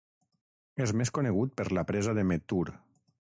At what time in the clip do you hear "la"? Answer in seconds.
1.79-1.85